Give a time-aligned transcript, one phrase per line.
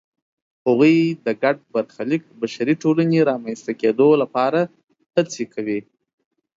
[0.65, 0.95] هغوی
[1.25, 4.61] د ګډ برخلیک بشري ټولنې رامنځته کېدو لپاره
[5.15, 5.79] هڅې کوي.